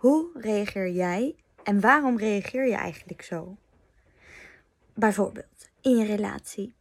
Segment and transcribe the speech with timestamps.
[0.00, 3.56] Hoe reageer jij en waarom reageer je eigenlijk zo?
[4.94, 6.74] Bijvoorbeeld in je relatie.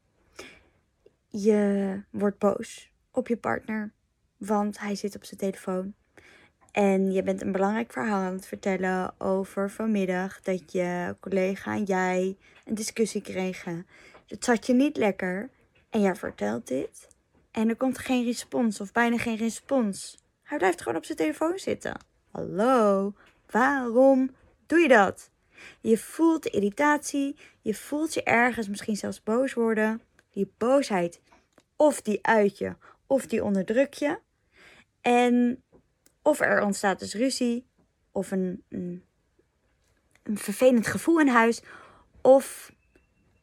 [1.27, 3.93] Je wordt boos op je partner,
[4.37, 5.93] want hij zit op zijn telefoon.
[6.71, 11.83] En je bent een belangrijk verhaal aan het vertellen over vanmiddag dat je collega en
[11.83, 13.87] jij een discussie kregen.
[14.27, 15.49] Het zat je niet lekker
[15.89, 17.07] en jij vertelt dit.
[17.51, 20.23] En er komt geen respons of bijna geen respons.
[20.43, 22.08] Hij blijft gewoon op zijn telefoon zitten.
[22.31, 23.13] Hallo,
[23.49, 25.31] waarom doe je dat?
[25.81, 30.01] Je voelt de irritatie, je voelt je ergens misschien zelfs boos worden.
[30.31, 31.21] Die boosheid,
[31.75, 32.75] of die uit je,
[33.07, 34.19] of die onderdruk je.
[35.01, 35.63] En
[36.21, 37.65] of er ontstaat dus ruzie,
[38.11, 39.03] of een, een,
[40.23, 41.61] een vervelend gevoel in huis,
[42.21, 42.71] of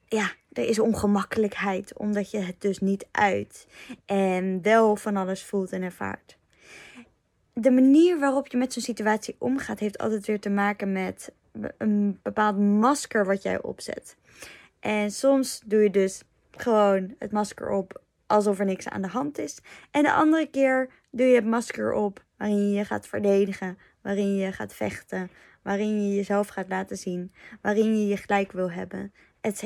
[0.07, 3.67] ja, er is ongemakkelijkheid omdat je het dus niet uit
[4.05, 6.36] en wel van alles voelt en ervaart.
[7.61, 11.33] De manier waarop je met zo'n situatie omgaat heeft altijd weer te maken met
[11.79, 14.17] een bepaald masker wat jij opzet.
[14.81, 19.39] En soms doe je dus gewoon het masker op alsof er niks aan de hand
[19.39, 19.59] is.
[19.91, 24.37] En de andere keer doe je het masker op waarin je je gaat verdedigen, waarin
[24.37, 25.31] je gaat vechten,
[25.63, 27.33] waarin je jezelf gaat laten zien,
[27.63, 29.63] waarin je je gelijk wil hebben, etc.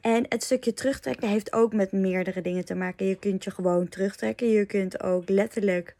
[0.00, 3.06] En het stukje terugtrekken heeft ook met meerdere dingen te maken.
[3.06, 4.48] Je kunt je gewoon terugtrekken.
[4.48, 5.96] Je kunt ook letterlijk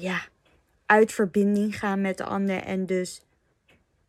[0.00, 0.22] ja,
[0.86, 3.22] uit verbinding gaan met de ander en dus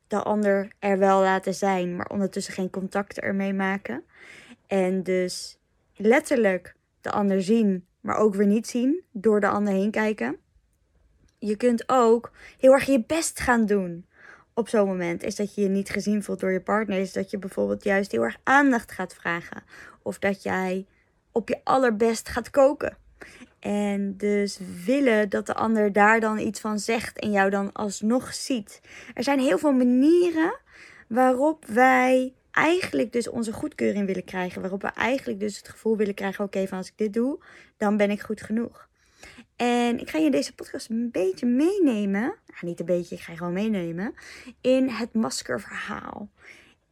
[0.08, 4.04] de ander er wel laten zijn, maar ondertussen geen contact ermee maken.
[4.68, 5.58] En dus
[5.96, 10.38] letterlijk de ander zien, maar ook weer niet zien, door de ander heen kijken.
[11.40, 14.06] Je kunt ook heel erg je best gaan doen
[14.54, 15.24] op zo'n moment.
[15.24, 17.00] Is dat je je niet gezien voelt door je partner.
[17.00, 19.64] Is dat je bijvoorbeeld juist heel erg aandacht gaat vragen.
[20.02, 20.86] Of dat jij
[21.32, 22.98] op je allerbest gaat koken.
[23.60, 28.34] En dus willen dat de ander daar dan iets van zegt en jou dan alsnog
[28.34, 28.82] ziet.
[29.14, 30.60] Er zijn heel veel manieren
[31.08, 34.62] waarop wij eigenlijk dus onze goedkeuring willen krijgen.
[34.62, 37.44] Waarop we eigenlijk dus het gevoel willen krijgen: oké, van als ik dit doe,
[37.78, 38.88] dan ben ik goed genoeg.
[39.55, 42.22] En ik ga je in deze podcast een beetje meenemen.
[42.22, 44.14] Nou, niet een beetje, ik ga je gewoon meenemen.
[44.61, 46.30] In het maskerverhaal.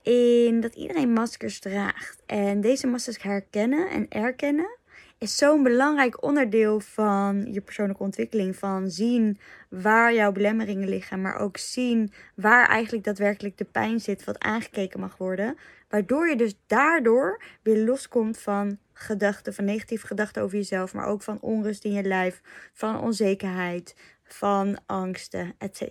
[0.02, 2.24] In dat iedereen maskers draagt.
[2.26, 4.78] En deze maskers herkennen en erkennen
[5.18, 8.56] is zo'n belangrijk onderdeel van je persoonlijke ontwikkeling.
[8.56, 9.40] Van zien
[9.70, 15.00] waar jouw belemmeringen liggen, maar ook zien waar eigenlijk daadwerkelijk de pijn zit, wat aangekeken
[15.00, 15.58] mag worden.
[15.90, 21.22] Waardoor je dus daardoor weer loskomt van gedachten, van negatieve gedachten over jezelf, maar ook
[21.22, 22.42] van onrust in je lijf,
[22.74, 25.82] van onzekerheid, van angsten, etc.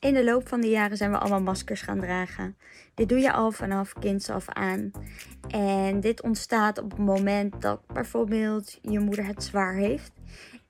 [0.00, 2.56] In de loop van de jaren zijn we allemaal maskers gaan dragen.
[2.94, 4.90] Dit doe je al vanaf kinds af aan.
[5.48, 10.12] En dit ontstaat op het moment dat bijvoorbeeld je moeder het zwaar heeft.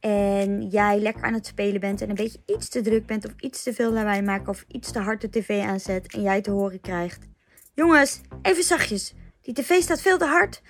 [0.01, 3.33] En jij lekker aan het spelen bent en een beetje iets te druk bent of
[3.41, 6.51] iets te veel lawaai maken of iets te hard de tv aanzet en jij te
[6.51, 7.29] horen krijgt.
[7.75, 9.15] Jongens, even zachtjes.
[9.43, 10.63] Die tv staat veel te hard.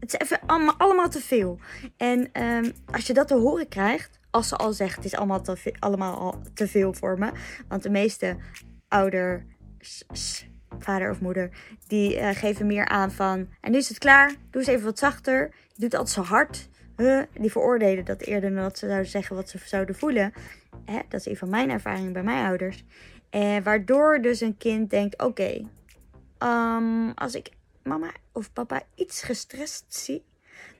[0.00, 1.58] het is even allemaal, allemaal te veel.
[1.96, 5.42] En um, als je dat te horen krijgt, als ze al zegt, het is allemaal
[5.42, 7.30] te, allemaal al te veel voor me.
[7.68, 8.36] Want de meeste
[8.88, 9.46] ouder,
[10.78, 11.50] vader of moeder,
[11.86, 13.48] die uh, geven meer aan van...
[13.60, 15.54] En nu is het klaar, doe eens even wat zachter.
[15.72, 16.68] Je doet altijd zo hard.
[17.32, 20.32] Die veroordelen dat eerder dan dat ze zouden zeggen wat ze zouden voelen.
[20.84, 20.98] Hè?
[21.08, 22.84] Dat is een van mijn ervaringen bij mijn ouders.
[23.30, 25.68] En waardoor dus een kind denkt, oké,
[26.38, 27.50] um, als ik
[27.82, 30.24] mama of papa iets gestrest zie...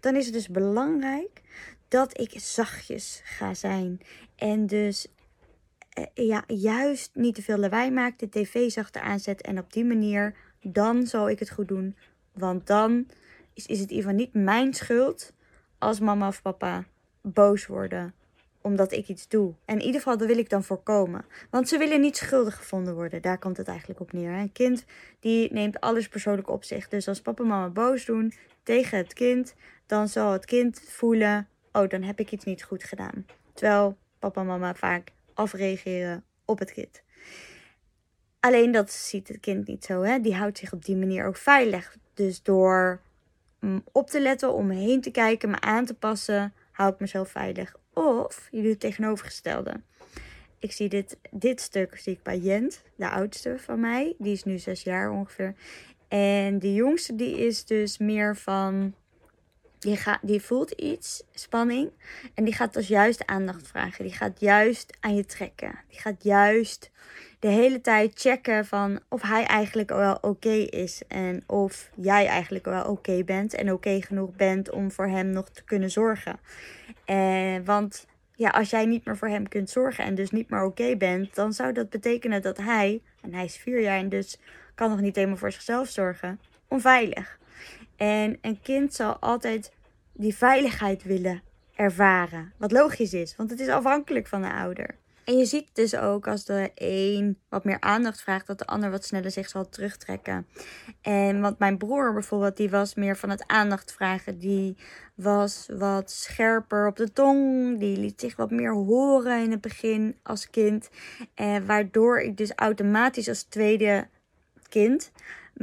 [0.00, 1.42] Dan is het dus belangrijk
[1.88, 4.00] dat ik zachtjes ga zijn.
[4.36, 5.06] En dus
[5.88, 9.42] eh, ja, juist niet te veel lawaai maak, de tv zachter aanzet.
[9.42, 11.96] En op die manier, dan zal ik het goed doen.
[12.32, 13.06] Want dan
[13.54, 15.32] is, is het in ieder geval niet mijn schuld
[15.78, 16.84] als mama of papa
[17.22, 18.14] boos worden
[18.66, 19.54] omdat ik iets doe.
[19.64, 21.24] En in ieder geval, dat wil ik dan voorkomen.
[21.50, 23.22] Want ze willen niet schuldig gevonden worden.
[23.22, 24.30] Daar komt het eigenlijk op neer.
[24.30, 24.84] Een kind
[25.20, 26.88] die neemt alles persoonlijk op zich.
[26.88, 28.32] Dus als papa en mama boos doen
[28.62, 29.54] tegen het kind,
[29.86, 33.26] dan zal het kind voelen: oh, dan heb ik iets niet goed gedaan.
[33.54, 37.02] Terwijl papa en mama vaak afreageren op het kind.
[38.40, 40.02] Alleen dat ziet het kind niet zo.
[40.02, 40.20] Hè?
[40.20, 41.96] Die houdt zich op die manier ook veilig.
[42.14, 43.00] Dus door
[43.92, 47.30] op te letten, om me heen te kijken, me aan te passen, hou ik mezelf
[47.30, 47.76] veilig.
[47.92, 49.80] Of je doet het tegenovergestelde.
[50.58, 54.14] Ik zie dit, dit stuk zie ik bij Jent, de oudste van mij.
[54.18, 55.54] Die is nu zes jaar ongeveer.
[56.08, 58.94] En de jongste die is dus meer van
[59.78, 61.90] die, gaat, die voelt iets, spanning.
[62.34, 64.04] En die gaat dus juist aandacht vragen.
[64.04, 65.78] Die gaat juist aan je trekken.
[65.88, 66.90] Die gaat juist
[67.38, 71.02] de hele tijd checken van of hij eigenlijk wel oké is.
[71.08, 73.54] En of jij eigenlijk wel oké bent.
[73.54, 76.38] En oké genoeg bent om voor hem nog te kunnen zorgen.
[77.04, 80.64] En, want ja, als jij niet meer voor hem kunt zorgen en dus niet meer
[80.64, 84.38] oké bent, dan zou dat betekenen dat hij, en hij is vier jaar en dus
[84.74, 87.38] kan nog niet helemaal voor zichzelf zorgen, onveilig.
[87.96, 89.72] En een kind zal altijd
[90.12, 91.42] die veiligheid willen
[91.74, 92.52] ervaren.
[92.56, 94.94] Wat logisch is, want het is afhankelijk van de ouder.
[95.26, 98.90] En je ziet dus ook als de een wat meer aandacht vraagt, dat de ander
[98.90, 100.46] wat sneller zich zal terugtrekken.
[101.00, 104.38] En want mijn broer bijvoorbeeld, die was meer van het aandacht vragen.
[104.38, 104.76] Die
[105.14, 107.78] was wat scherper op de tong.
[107.78, 110.88] Die liet zich wat meer horen in het begin als kind.
[111.34, 114.08] En waardoor ik dus automatisch als tweede
[114.68, 115.12] kind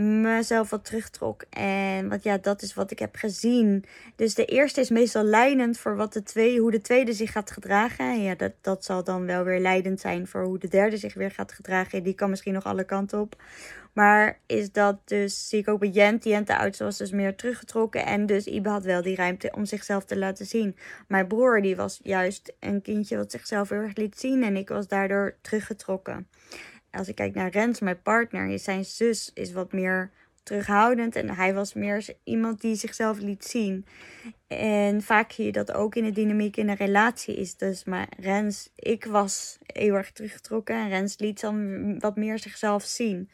[0.01, 1.45] mezelf wat terugtrok.
[1.49, 3.85] En wat ja, dat is wat ik heb gezien.
[4.15, 7.51] Dus de eerste is meestal leidend voor wat de tweede, hoe de tweede zich gaat
[7.51, 8.05] gedragen.
[8.05, 11.13] En ja, dat, dat zal dan wel weer leidend zijn voor hoe de derde zich
[11.13, 12.03] weer gaat gedragen.
[12.03, 13.35] Die kan misschien nog alle kanten op.
[13.93, 16.23] Maar is dat dus, zie ik ook bij Jent.
[16.23, 18.05] Jent de oudste was dus meer teruggetrokken.
[18.05, 20.75] En dus Ibe had wel die ruimte om zichzelf te laten zien.
[21.07, 24.43] Mijn broer die was juist een kindje wat zichzelf heel erg liet zien.
[24.43, 26.27] En ik was daardoor teruggetrokken
[26.93, 30.11] als ik kijk naar Rens, mijn partner, zijn zus is wat meer
[30.43, 31.15] terughoudend.
[31.15, 33.85] En hij was meer iemand die zichzelf liet zien.
[34.47, 37.57] En vaak zie je dat ook in de dynamiek in een relatie is.
[37.57, 40.75] Dus maar Rens, ik was heel erg teruggetrokken.
[40.75, 43.29] En Rens liet dan wat meer zichzelf zien.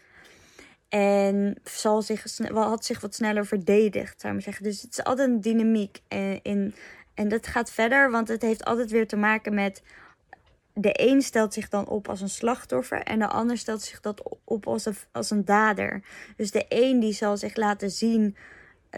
[0.89, 4.63] En zal zich, had zich wat sneller verdedigd, zou ik maar zeggen.
[4.63, 6.01] Dus het is altijd een dynamiek.
[6.07, 6.75] En, in,
[7.13, 9.81] en dat gaat verder, want het heeft altijd weer te maken met
[10.81, 14.23] de een stelt zich dan op als een slachtoffer en de ander stelt zich dat
[14.43, 16.03] op als een, als een dader.
[16.35, 18.35] Dus de een die zal zich laten zien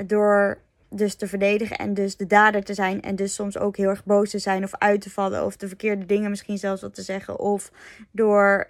[0.06, 0.58] door
[0.90, 4.06] dus te verdedigen en dus de dader te zijn en dus soms ook heel erg
[4.06, 7.02] boos te zijn of uit te vallen of de verkeerde dingen misschien zelfs wat te
[7.02, 7.72] zeggen of
[8.12, 8.66] door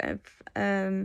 [0.58, 1.02] uh,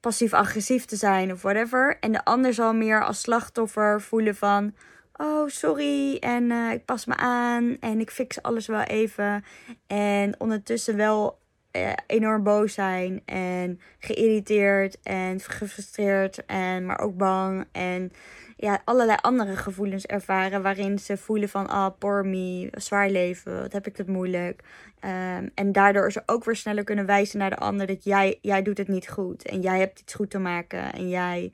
[0.00, 1.96] passief-agressief te zijn of whatever.
[2.00, 4.74] En de ander zal meer als slachtoffer voelen van
[5.16, 9.44] oh sorry en uh, ik pas me aan en ik fix alles wel even.
[9.86, 11.38] En ondertussen wel
[11.76, 18.12] uh, enorm boos zijn en geïrriteerd en gefrustreerd en maar ook bang en
[18.56, 23.60] ja, allerlei andere gevoelens ervaren waarin ze voelen van ah, oh, poor me, zwaar leven,
[23.60, 24.62] wat heb ik het moeilijk.
[25.00, 28.62] Um, en daardoor ze ook weer sneller kunnen wijzen naar de ander dat jij, jij
[28.62, 31.52] doet het niet goed en jij hebt iets goed te maken en jij,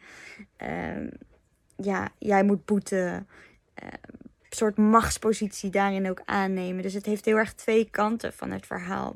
[0.96, 1.10] um,
[1.76, 3.28] ja, jij moet boeten
[4.48, 6.82] soort machtspositie daarin ook aannemen.
[6.82, 9.14] Dus het heeft heel erg twee kanten van het verhaal.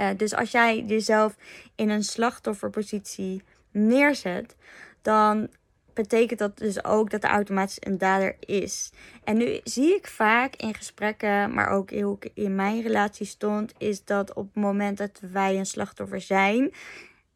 [0.00, 1.36] Uh, dus als jij jezelf
[1.74, 4.56] in een slachtofferpositie neerzet,
[5.02, 5.48] dan
[5.94, 8.92] betekent dat dus ook dat er automatisch een dader is.
[9.24, 11.90] En nu zie ik vaak in gesprekken, maar ook
[12.34, 16.72] in mijn relatie stond, is dat op het moment dat wij een slachtoffer zijn,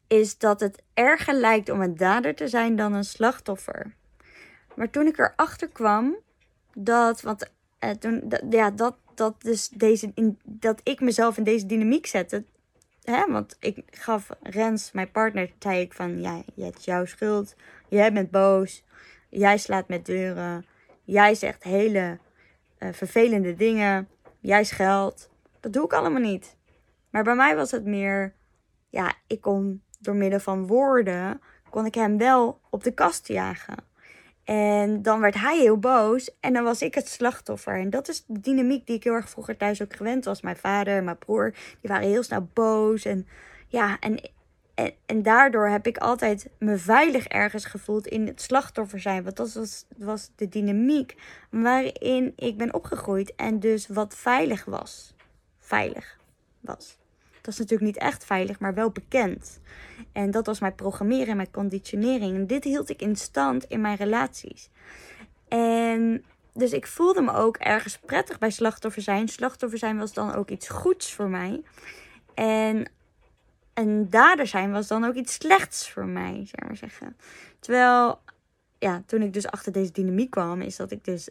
[0.07, 3.93] is dat het erger lijkt om een dader te zijn dan een slachtoffer.
[4.75, 6.15] Maar toen ik erachter kwam
[6.73, 11.65] dat, want uh, toen, ja, dat, dat, dus deze, in, dat ik mezelf in deze
[11.65, 12.43] dynamiek zette.
[13.03, 17.55] Hè, want ik gaf Rens, mijn partner, zei ik van, ja, het is jouw schuld.
[17.87, 18.83] Jij bent boos.
[19.29, 20.65] Jij slaat met deuren.
[21.03, 22.19] Jij zegt hele
[22.79, 24.07] uh, vervelende dingen.
[24.39, 25.29] Jij scheldt.
[25.59, 26.55] Dat doe ik allemaal niet.
[27.09, 28.33] Maar bij mij was het meer,
[28.89, 33.75] ja, ik kon door middel van woorden, kon ik hem wel op de kast jagen.
[34.43, 37.79] En dan werd hij heel boos en dan was ik het slachtoffer.
[37.79, 40.41] En dat is de dynamiek die ik heel erg vroeger thuis ook gewend was.
[40.41, 43.05] Mijn vader en mijn broer, die waren heel snel boos.
[43.05, 43.27] En
[43.67, 44.29] ja, en,
[44.75, 49.23] en, en daardoor heb ik altijd me veilig ergens gevoeld in het slachtoffer zijn.
[49.23, 51.15] Want dat was, was de dynamiek
[51.49, 53.35] waarin ik ben opgegroeid.
[53.35, 55.13] En dus wat veilig was.
[55.59, 56.17] Veilig
[56.59, 56.97] was.
[57.43, 59.59] Dat is natuurlijk niet echt veilig, maar wel bekend.
[60.11, 62.35] En dat was mijn programmeren en mijn conditionering.
[62.35, 64.69] En dit hield ik in stand in mijn relaties.
[65.47, 69.27] En dus ik voelde me ook ergens prettig bij slachtoffer zijn.
[69.27, 71.61] Slachtoffer zijn was dan ook iets goeds voor mij.
[72.33, 72.89] En
[73.73, 77.17] een dader zijn was dan ook iets slechts voor mij, zeg maar zeggen.
[77.59, 78.19] Terwijl,
[78.79, 81.29] ja, toen ik dus achter deze dynamiek kwam, is dat ik dus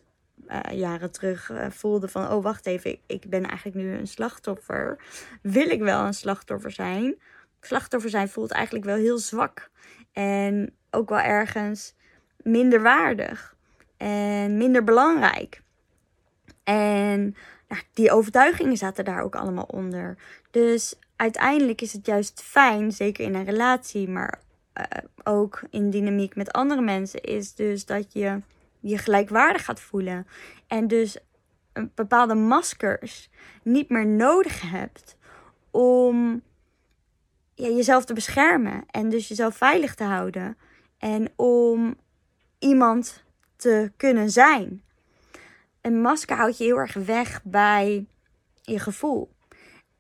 [0.49, 4.99] uh, jaren terug uh, voelde van, oh wacht even, ik, ben eigenlijk nu een slachtoffer.
[5.43, 7.17] Wil ik wel een slachtoffer zijn?
[7.61, 9.71] Slachtoffer zijn voelt eigenlijk wel heel zwak.
[10.13, 11.95] En ook wel ergens
[12.37, 13.57] minder waardig.
[13.97, 15.63] En minder belangrijk.
[16.65, 17.37] En
[17.93, 20.17] die overtuigingen zaten daar ook allemaal onder.
[20.51, 24.41] Dus uiteindelijk is het juist fijn, zeker in een relatie, maar
[24.77, 24.85] uh,
[25.25, 28.41] ook in dynamiek met andere mensen, is dus dat je
[28.83, 30.27] je gelijkwaardig gaat voelen.
[30.67, 31.19] En dus
[31.95, 33.31] bepaalde maskers
[33.63, 35.17] niet meer nodig hebt
[35.71, 36.43] om
[37.55, 38.85] ja, jezelf te beschermen.
[38.87, 40.57] En dus jezelf veilig te houden.
[40.99, 41.97] En om
[42.59, 43.25] iemand
[43.57, 44.83] te kunnen zijn.
[45.81, 48.07] Een masker houdt je heel erg weg bij
[48.63, 49.32] je gevoel.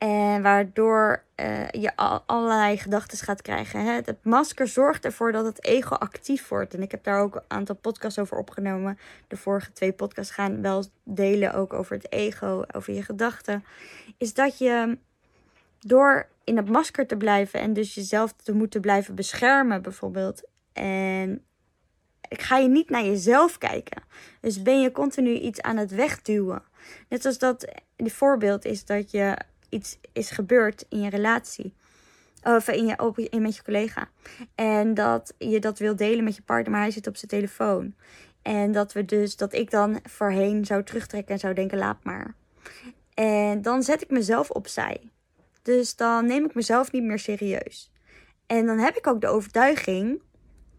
[0.02, 3.84] En waardoor uh, je al, allerlei gedachten gaat krijgen.
[3.84, 3.92] Hè?
[3.92, 6.74] Het masker zorgt ervoor dat het ego actief wordt.
[6.74, 8.98] En ik heb daar ook een aantal podcasts over opgenomen.
[9.28, 13.64] De vorige twee podcasts gaan wel delen ook over het ego, over je gedachten.
[14.18, 14.98] Is dat je
[15.80, 20.42] door in het masker te blijven en dus jezelf te moeten blijven beschermen, bijvoorbeeld.
[20.72, 21.44] En
[22.20, 24.02] ga je niet naar jezelf kijken.
[24.40, 26.62] Dus ben je continu iets aan het wegduwen.
[27.08, 27.66] Net als dat,
[27.96, 29.36] het voorbeeld is dat je
[29.72, 31.74] iets is gebeurd in je relatie.
[32.42, 34.08] Of in je, in, met je collega.
[34.54, 37.94] En dat je dat wil delen met je partner, maar hij zit op zijn telefoon.
[38.42, 42.34] En dat we dus, dat ik dan voorheen zou terugtrekken en zou denken, laat maar.
[43.14, 45.10] En dan zet ik mezelf opzij.
[45.62, 47.92] Dus dan neem ik mezelf niet meer serieus.
[48.46, 50.22] En dan heb ik ook de overtuiging,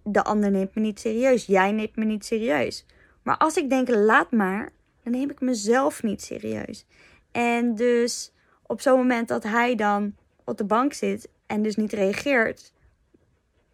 [0.03, 1.45] de ander neemt me niet serieus.
[1.45, 2.85] Jij neemt me niet serieus.
[3.23, 4.71] Maar als ik denk, laat maar,
[5.03, 6.85] dan neem ik mezelf niet serieus.
[7.31, 8.33] En dus
[8.65, 12.73] op zo'n moment dat hij dan op de bank zit en dus niet reageert,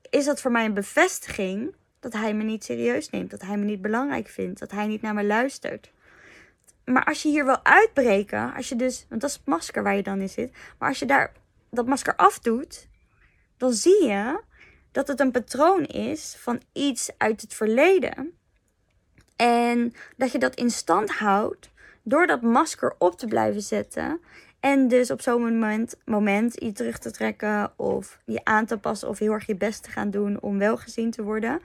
[0.09, 3.65] is dat voor mij een bevestiging dat hij me niet serieus neemt, dat hij me
[3.65, 5.91] niet belangrijk vindt, dat hij niet naar me luistert.
[6.85, 9.95] Maar als je hier wil uitbreken, als je dus, want dat is het masker waar
[9.95, 11.31] je dan in zit, maar als je daar
[11.69, 12.87] dat masker afdoet,
[13.57, 14.41] dan zie je
[14.91, 18.37] dat het een patroon is van iets uit het verleden.
[19.35, 21.69] En dat je dat in stand houdt
[22.03, 24.21] door dat masker op te blijven zetten
[24.59, 29.09] en dus op zo'n moment, moment je terug te trekken of je aan te passen
[29.09, 31.59] of heel erg je best te gaan doen om wel gezien te worden.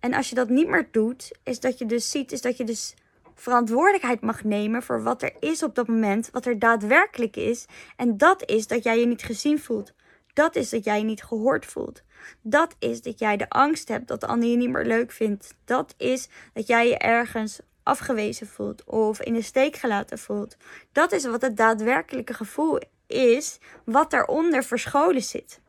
[0.00, 2.64] En als je dat niet meer doet, is dat je dus ziet, is dat je
[2.64, 2.94] dus
[3.34, 7.66] verantwoordelijkheid mag nemen voor wat er is op dat moment, wat er daadwerkelijk is.
[7.96, 9.92] En dat is dat jij je niet gezien voelt.
[10.32, 12.02] Dat is dat jij je niet gehoord voelt.
[12.42, 15.54] Dat is dat jij de angst hebt dat de ander je niet meer leuk vindt.
[15.64, 20.56] Dat is dat jij je ergens afgewezen voelt of in de steek gelaten voelt.
[20.92, 25.60] Dat is wat het daadwerkelijke gevoel is, wat daaronder verscholen zit.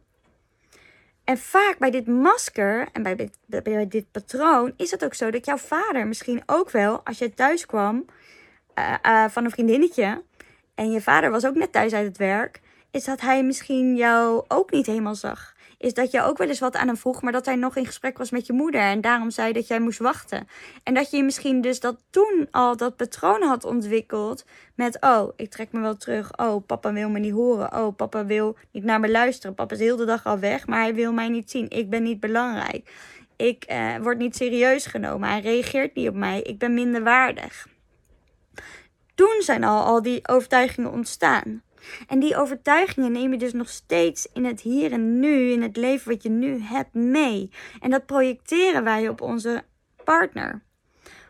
[1.24, 5.32] En vaak bij dit masker en bij dit, bij dit patroon is het ook zo
[5.32, 8.06] dat jouw vader misschien ook wel, als je thuis kwam
[8.76, 10.24] uh, uh, van een vriendinnetje
[10.76, 14.46] en je vader was ook net thuis uit het werk, is dat hij misschien jou
[14.48, 17.32] ook niet helemaal zag is dat je ook wel eens wat aan hem vroeg, maar
[17.32, 20.00] dat hij nog in gesprek was met je moeder en daarom zei dat jij moest
[20.00, 20.48] wachten.
[20.84, 24.46] En dat je misschien dus dat toen al dat patroon had ontwikkeld
[24.76, 28.26] met, oh, ik trek me wel terug, oh, papa wil me niet horen, oh, papa
[28.26, 31.14] wil niet naar me luisteren, papa is heel de dag al weg, maar hij wil
[31.14, 32.94] mij niet zien, ik ben niet belangrijk.
[33.36, 37.68] Ik eh, word niet serieus genomen, hij reageert niet op mij, ik ben minder waardig.
[39.16, 41.62] Toen zijn al, al die overtuigingen ontstaan.
[42.08, 45.78] En die overtuigingen neem je dus nog steeds in het hier en nu, in het
[45.78, 47.52] leven wat je nu hebt, mee.
[47.80, 49.64] En dat projecteren wij op onze
[50.04, 50.62] partner.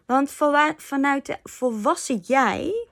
[0.06, 0.32] Want
[0.78, 2.88] vanuit de volwassen jij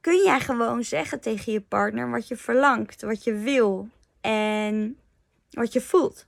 [0.00, 3.88] kun jij gewoon zeggen tegen je partner wat je verlangt, wat je wil
[4.20, 4.98] en
[5.50, 6.26] wat je voelt.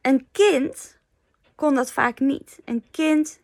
[0.00, 0.98] Een kind
[1.54, 2.58] kon dat vaak niet.
[2.64, 3.40] Een kind,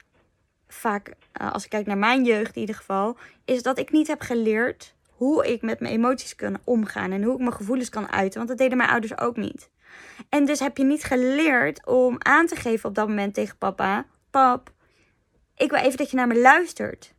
[0.68, 4.06] vaak eh, als ik kijk naar mijn jeugd in ieder geval, is dat ik niet
[4.06, 8.12] heb geleerd hoe ik met mijn emoties kan omgaan en hoe ik mijn gevoelens kan
[8.12, 8.36] uiten.
[8.36, 9.70] Want dat deden mijn ouders ook niet.
[10.28, 14.06] En dus heb je niet geleerd om aan te geven op dat moment tegen papa:
[14.30, 14.72] Pap,
[15.56, 17.14] ik wil even dat je naar me luistert.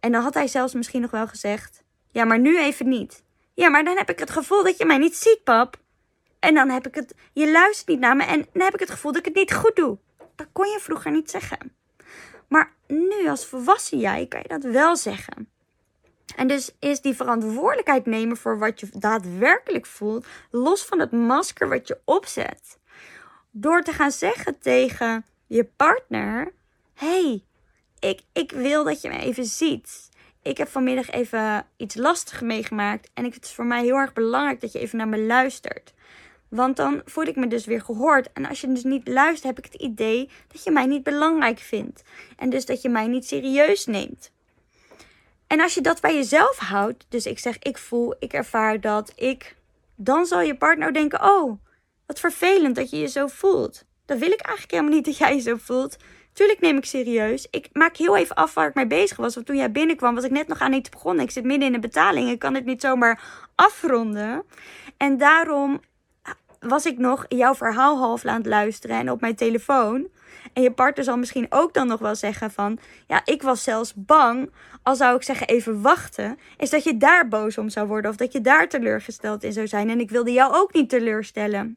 [0.00, 3.22] En dan had hij zelfs misschien nog wel gezegd: Ja, maar nu even niet.
[3.54, 5.76] Ja, maar dan heb ik het gevoel dat je mij niet ziet, pap.
[6.38, 8.90] En dan heb ik het, je luistert niet naar me en dan heb ik het
[8.90, 9.98] gevoel dat ik het niet goed doe.
[10.36, 11.72] Dat kon je vroeger niet zeggen.
[12.48, 15.50] Maar nu als volwassen jij kan je dat wel zeggen.
[16.36, 21.68] En dus is die verantwoordelijkheid nemen voor wat je daadwerkelijk voelt, los van het masker
[21.68, 22.78] wat je opzet.
[23.50, 26.52] Door te gaan zeggen tegen je partner:
[26.94, 27.44] hey,
[27.98, 30.10] ik, ik wil dat je me even ziet.
[30.42, 33.10] Ik heb vanmiddag even iets lastigs meegemaakt.
[33.14, 35.94] En het is voor mij heel erg belangrijk dat je even naar me luistert.
[36.48, 38.32] Want dan voel ik me dus weer gehoord.
[38.32, 41.58] En als je dus niet luistert, heb ik het idee dat je mij niet belangrijk
[41.58, 42.02] vindt.
[42.36, 44.31] En dus dat je mij niet serieus neemt.
[45.52, 49.12] En als je dat bij jezelf houdt, dus ik zeg ik voel, ik ervaar dat,
[49.16, 49.56] ik,
[49.96, 51.58] dan zal je partner denken: oh,
[52.06, 53.84] wat vervelend dat je je zo voelt.
[54.06, 55.96] Dat wil ik eigenlijk helemaal niet dat jij je zo voelt.
[56.32, 57.46] Tuurlijk neem ik serieus.
[57.50, 59.34] Ik maak heel even af waar ik mee bezig was.
[59.34, 61.24] Want toen jij binnenkwam, was ik net nog aan iets begonnen.
[61.24, 62.30] Ik zit midden in de betaling.
[62.30, 63.22] Ik kan het niet zomaar
[63.54, 64.44] afronden.
[64.96, 65.80] En daarom
[66.60, 70.08] was ik nog jouw verhaal half aan het luisteren en op mijn telefoon.
[70.52, 73.94] En je partner zal misschien ook dan nog wel zeggen van, ja, ik was zelfs
[73.94, 74.50] bang,
[74.82, 78.16] al zou ik zeggen even wachten, is dat je daar boos om zou worden of
[78.16, 79.90] dat je daar teleurgesteld in zou zijn.
[79.90, 81.76] En ik wilde jou ook niet teleurstellen.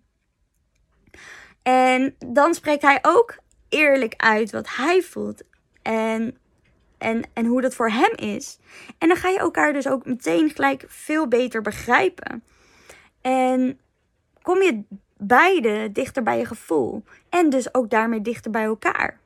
[1.64, 3.38] En dan spreekt hij ook
[3.70, 5.44] eerlijk uit wat hij voelt.
[5.82, 6.38] En
[6.98, 8.60] en, en hoe dat voor hem is.
[8.98, 12.44] En dan ga je elkaar dus ook meteen gelijk veel beter begrijpen.
[13.22, 13.80] En
[14.42, 14.84] kom je
[15.18, 17.04] beide dichter bij je gevoel.
[17.30, 19.20] En dus ook daarmee dichter bij elkaar.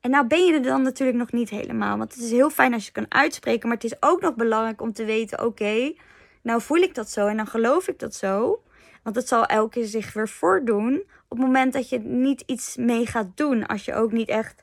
[0.00, 1.98] En nou ben je er dan natuurlijk nog niet helemaal.
[1.98, 3.68] Want het is heel fijn als je kan uitspreken.
[3.68, 5.94] Maar het is ook nog belangrijk om te weten: oké,
[6.42, 8.62] nou voel ik dat zo en dan geloof ik dat zo.
[9.02, 13.06] Want het zal elke zich weer voordoen op het moment dat je niet iets mee
[13.06, 13.66] gaat doen.
[13.66, 14.62] Als je ook niet echt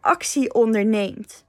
[0.00, 1.44] actie onderneemt.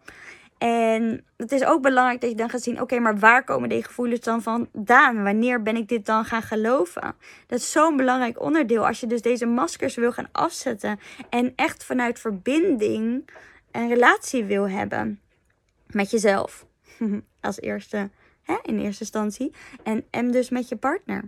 [0.58, 3.84] En het is ook belangrijk dat je dan gaat zien: oké, maar waar komen die
[3.84, 5.24] gevoelens dan vandaan?
[5.24, 7.16] Wanneer ben ik dit dan gaan geloven?
[7.48, 8.88] Dat is zo'n belangrijk onderdeel.
[8.88, 13.30] Als je dus deze maskers wil gaan afzetten en echt vanuit verbinding
[13.72, 15.20] een relatie wil hebben
[15.88, 16.66] met jezelf.
[17.42, 18.10] Als eerste,
[18.44, 19.54] hè, in eerste instantie.
[19.84, 21.24] En, en dus met je partner.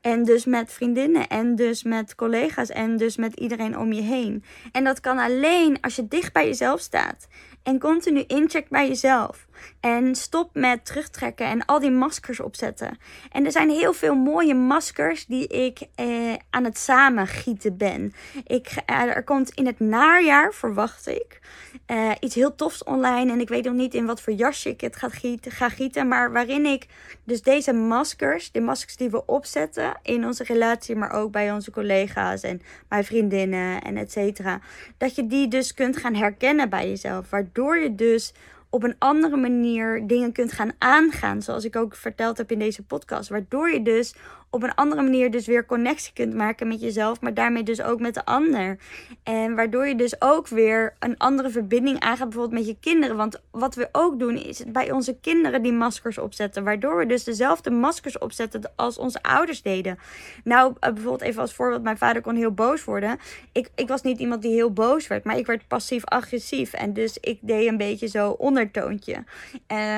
[0.00, 4.44] En dus met vriendinnen en dus met collega's en dus met iedereen om je heen.
[4.72, 7.26] En dat kan alleen als je dicht bij jezelf staat.
[7.64, 9.46] En continu incheck bij jezelf.
[9.80, 12.98] En stop met terugtrekken en al die maskers opzetten.
[13.32, 16.06] En er zijn heel veel mooie maskers die ik eh,
[16.50, 18.12] aan het samengieten ben.
[18.46, 21.40] Ik, eh, er komt in het najaar, verwacht ik,
[21.86, 23.32] eh, iets heel tofs online.
[23.32, 26.08] En ik weet nog niet in wat voor jasje ik het ga gieten, ga gieten.
[26.08, 26.86] Maar waarin ik
[27.24, 31.70] dus deze maskers, de maskers die we opzetten in onze relatie, maar ook bij onze
[31.70, 34.60] collega's en bij vriendinnen en et cetera.
[34.98, 37.28] Dat je die dus kunt gaan herkennen bij jezelf.
[37.54, 38.32] Waardoor je dus
[38.70, 41.42] op een andere manier dingen kunt gaan aangaan.
[41.42, 43.28] Zoals ik ook verteld heb in deze podcast.
[43.28, 44.14] Waardoor je dus
[44.54, 48.00] op een andere manier dus weer connectie kunt maken met jezelf, maar daarmee dus ook
[48.00, 48.78] met de ander.
[49.22, 53.16] En waardoor je dus ook weer een andere verbinding aangaat, bijvoorbeeld met je kinderen.
[53.16, 56.64] Want wat we ook doen, is bij onze kinderen die maskers opzetten.
[56.64, 59.98] Waardoor we dus dezelfde maskers opzetten als onze ouders deden.
[60.44, 63.18] Nou, eh, bijvoorbeeld even als voorbeeld, mijn vader kon heel boos worden.
[63.52, 66.72] Ik, ik was niet iemand die heel boos werd, maar ik werd passief-agressief.
[66.72, 69.24] En dus ik deed een beetje zo ondertoontje.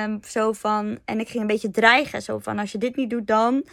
[0.03, 2.21] Um, zo van, en ik ging een beetje dreigen.
[2.21, 3.63] Zo van, als je dit niet doet dan...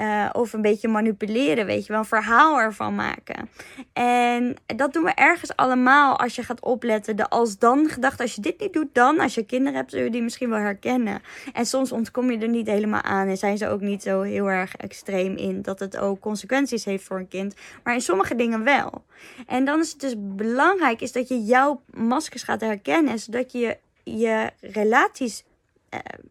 [0.00, 3.48] Uh, of een beetje manipuleren, weet je wel, een verhaal ervan maken.
[3.92, 7.16] En dat doen we ergens allemaal als je gaat opletten.
[7.16, 9.20] De als dan gedachte, als je dit niet doet, dan.
[9.20, 11.22] Als je kinderen hebt, zul je die misschien wel herkennen.
[11.52, 14.50] En soms ontkom je er niet helemaal aan en zijn ze ook niet zo heel
[14.50, 17.54] erg extreem in dat het ook consequenties heeft voor een kind.
[17.82, 19.04] Maar in sommige dingen wel.
[19.46, 23.76] En dan is het dus belangrijk is dat je jouw maskers gaat herkennen, zodat je
[24.04, 25.44] je relaties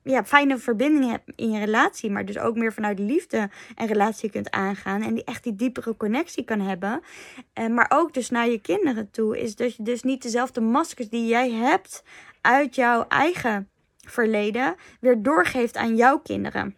[0.03, 4.29] ja, fijne verbinding hebt in je relatie, maar dus ook meer vanuit liefde en relatie
[4.29, 7.01] kunt aangaan en die echt die diepere connectie kan hebben.
[7.59, 11.09] Uh, maar ook dus naar je kinderen toe is dat je dus niet dezelfde maskers
[11.09, 12.03] die jij hebt
[12.41, 13.69] uit jouw eigen
[14.07, 16.75] verleden weer doorgeeft aan jouw kinderen.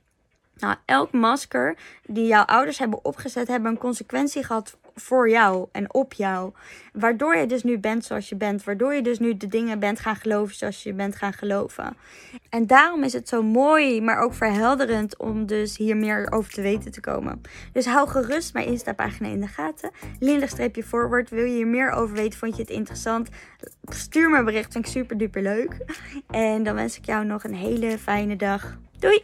[0.56, 5.94] Nou, elk masker die jouw ouders hebben opgezet, hebben een consequentie gehad voor jou en
[5.94, 6.52] op jou.
[6.94, 8.64] Waardoor je dus nu bent zoals je bent.
[8.64, 11.96] Waardoor je dus nu de dingen bent gaan geloven zoals je bent gaan geloven.
[12.50, 16.62] En daarom is het zo mooi, maar ook verhelderend om dus hier meer over te
[16.62, 17.42] weten te komen.
[17.72, 19.92] Dus hou gerust mijn Insta-pagina in de gaten.
[20.20, 21.30] Linda-forward.
[21.30, 22.40] Wil je hier meer over weten?
[22.40, 23.30] Vond je het interessant?
[23.84, 24.72] Stuur me een bericht.
[24.72, 25.78] Vind ik super duper leuk.
[26.30, 28.78] En dan wens ik jou nog een hele fijne dag.
[29.00, 29.24] Doei!